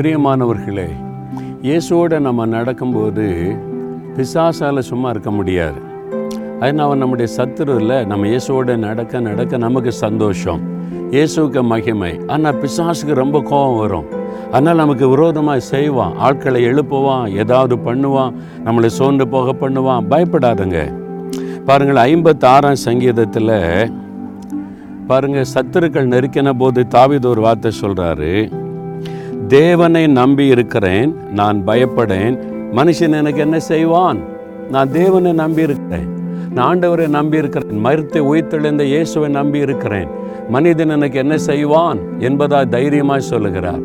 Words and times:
பிரியமானவர்களே 0.00 0.86
இயேசுவோட 1.62 2.18
நம்ம 2.18 2.44
நடக்கும்போது 2.46 3.24
பிசாசால 4.16 4.78
சும்மா 4.78 5.08
இருக்க 5.10 5.30
முடியாது. 5.30 5.80
அதனால் 6.60 6.84
அவன் 6.86 6.98
நம்முடைய 6.98 7.32
சத்துரு 7.36 7.72
இல்லை 7.80 7.98
நம்ம 8.04 8.26
இயேசுவோட 8.26 8.76
நடக்க 8.76 9.20
நடக்க 9.20 9.58
நமக்கு 9.58 9.92
சந்தோஷம். 9.92 10.60
இயேசுவுக்கு 11.10 11.62
மகிமை. 11.62 12.20
ஆனால் 12.26 12.58
பிசாசுக்கு 12.62 13.14
ரொம்ப 13.14 13.40
கோபம் 13.40 13.76
வரும். 13.76 14.06
ஆனால் 14.50 14.76
நமக்கு 14.76 15.08
விரோதமாக 15.08 15.60
செய்வான். 15.60 16.16
ஆட்களை 16.16 16.62
எழுப்புவான். 16.64 17.26
ஏதாவது 17.44 17.76
பண்ணுவான். 17.76 18.32
நம்மளை 18.64 18.86
சோர்ந்து 18.86 19.28
போக 19.28 19.52
பண்ணுவான். 19.52 20.08
பயப்படாதுங்க. 20.14 20.80
பாருங்கள் 21.64 22.02
ஐம்பத்தாறாம் 22.10 22.82
சங்கீதத்தில் 22.86 23.92
பாருங்க 25.06 25.44
சத்துருக்கள் 25.54 26.10
நெருக்கின 26.14 26.52
போது 26.52 26.86
தாவித 26.96 27.26
ஒரு 27.26 27.40
வார்த்தை 27.40 27.72
சொல்கிறாரு 27.82 28.32
தேவனை 29.48 30.06
நம்பி 30.06 30.46
இருக்கிறேன் 30.46 31.16
நான் 31.32 31.62
பயப்படேன். 31.66 32.38
மனுஷன் 32.72 33.16
எனக்கு 33.16 33.40
என்ன 33.40 33.58
செய்வான்? 33.58 34.18
நான் 34.70 34.92
தேவனை 34.92 35.32
நம்பி 35.32 35.62
இருக்கிறேன். 35.62 36.08
நான் 36.50 36.78
ஆண்டவரை 36.78 37.08
நம்பி 37.08 37.36
இருக்கிறேன். 37.36 37.78
மறுத்து 37.78 38.34
உயிர்த்தெழுந்த 38.34 38.82
இயேசுவை 38.82 39.28
நம்பி 39.28 39.58
இருக்கிறேன். 39.58 40.08
மனிதன் 40.48 40.88
எனக்கு 40.88 41.18
என்ன 41.18 41.38
செய்வான் 41.38 41.98
என்பதா 42.18 42.68
தைரியமாக 42.68 43.20
சொல்லுகிறார். 43.20 43.80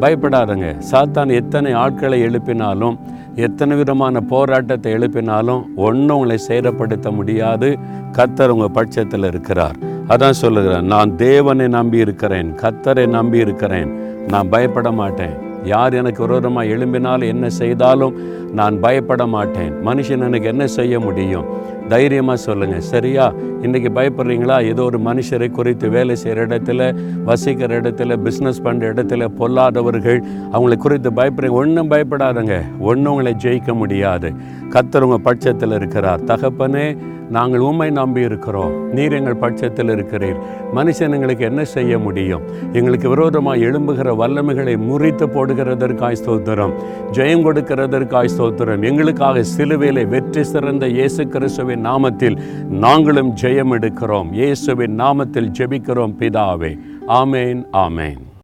பயப்படாதங்க. 0.00 0.76
சாத்தான் 0.92 1.32
எத்தனை 1.32 1.72
ஆட்களை 1.72 2.22
எழுப்பினாலும் 2.22 2.98
எத்தனை 3.34 3.76
விதமான 3.76 4.20
போராட்டத்தை 4.20 4.92
எழுப்பினாலும் 4.92 5.62
ஒன்றும் 5.76 6.18
உங்களை 6.18 6.38
சேதப்படுத்த 6.48 7.14
முடியாது. 7.14 7.78
கத்தர் 8.12 8.48
உங்கள் 8.48 8.70
பட்சத்தில் 8.72 9.24
இருக்கிறார். 9.24 9.74
அதான் 10.08 10.30
சொல்லுகிறார். 10.30 10.82
நான் 10.82 11.16
தேவனை 11.16 11.68
நம்பி 11.68 11.98
இருக்கிறேன். 11.98 12.54
கத்தரை 12.54 13.06
நம்பி 13.06 13.38
இருக்கிறேன். 13.38 14.08
நான் 14.30 14.48
பயப்பட 14.48 14.90
மாட்டேன். 14.90 15.48
யார் 15.64 15.94
எனக்கு 15.94 16.26
விரோதமாக 16.26 16.66
எழும்பினாலும் 16.66 17.26
என்ன 17.26 17.48
செய்தாலும் 17.48 18.14
நான் 18.52 18.80
பயப்பட 18.80 19.26
மாட்டேன். 19.26 19.72
மனுஷன் 19.86 20.24
எனக்கு 20.24 20.48
என்ன 20.48 20.66
செய்ய 20.66 21.00
முடியும்? 21.00 21.44
தைரியமாக 21.88 22.38
சொல்லுங்கள் 22.38 22.80
சரியா? 22.80 23.32
இன்றைக்கி 23.62 23.90
பயப்படுறீங்களா? 23.94 24.64
ஏதோ 24.64 24.82
ஒரு 24.82 24.98
மனுஷரை 24.98 25.50
குறித்து 25.50 25.88
வேலை 25.88 26.16
செய்கிற 26.16 26.46
இடத்துல 26.46 26.94
வசிக்கிற 27.24 27.80
இடத்துல 27.80 28.16
பிஸ்னஸ் 28.24 28.62
பண்ணுற 28.64 28.90
இடத்துல 28.92 29.28
பொல்லாதவர்கள் 29.38 30.22
அவங்களை 30.52 30.76
குறித்து 30.76 31.10
பயப்படுறீங்க. 31.10 31.50
ஒன்றும் 31.50 31.90
பயப்படாதங்க. 31.90 32.62
ஒன்றும் 32.78 33.12
உங்களை 33.12 33.36
ஜெயிக்க 33.42 33.72
முடியாது. 33.72 34.32
கத்தர் 34.68 35.00
உங்கள் 35.00 35.24
பட்சத்தில் 35.24 35.72
இருக்கிறார். 35.72 36.20
தகப்பனே 36.20 36.96
நாங்கள் 37.36 37.64
உண்மை 37.66 37.90
நம்பி 37.90 38.20
இருக்கிறோம் 38.20 38.72
நீர் 38.96 39.12
எங்கள் 39.12 39.40
பட்சத்தில் 39.42 39.92
இருக்கிறீர். 39.94 40.38
மனுஷன் 40.76 41.14
எங்களுக்கு 41.16 41.44
என்ன 41.50 41.64
செய்ய 41.74 41.98
முடியும்? 41.98 42.44
எங்களுக்கு 42.72 43.08
விரோதமாக 43.08 43.64
எழும்புகிற 43.68 44.14
வல்லமைகளை 44.22 44.74
முறித்து 44.88 45.26
போடுகிறதற்காய் 45.36 46.20
ஸ்தோத்திரம். 46.22 46.74
ஜெயம் 47.18 47.44
கொடுக்கிறதற்காய் 47.46 48.32
ஸ்தோத்திரம். 48.36 48.82
எங்களுக்காக 48.90 49.44
சிலுவையிலே 49.56 50.06
வெற்றி 50.14 50.44
சிறந்த 50.44 50.86
இயேசு 50.88 51.24
கிறிஸ்துவின் 51.26 51.86
நாமத்தில் 51.90 52.40
நாங்களும் 52.86 53.32
ஜெயம் 53.42 53.74
எடுக்கிறோம் 53.78 54.32
இயேசுவின் 54.40 54.98
நாமத்தில் 55.04 55.52
ஜெபிக்கிறோம் 55.60 56.16
பிதாவே. 56.22 56.72
ஆமேன் 57.20 57.62
ஆமேன். 57.84 58.20